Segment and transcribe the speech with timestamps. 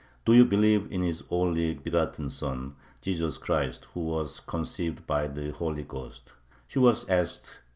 [0.25, 5.51] "Do you believe in His only begotten Son, Jesus Christ, who was conceived by the
[5.51, 6.33] Holy Ghost?"
[6.67, 7.59] she was asked.